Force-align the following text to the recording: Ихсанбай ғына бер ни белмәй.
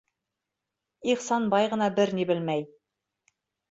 Ихсанбай 1.15 1.71
ғына 1.77 1.93
бер 2.01 2.17
ни 2.19 2.29
белмәй. 2.35 2.69